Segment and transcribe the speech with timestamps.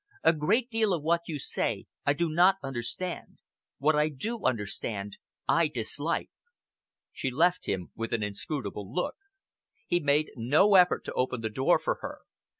[0.23, 3.37] A great deal of what you say I do not understand.
[3.77, 6.31] What I do understand, I dislike."
[7.13, 9.17] She left him, with an inscrutable look.
[9.85, 12.21] He made no effort to open the door for her.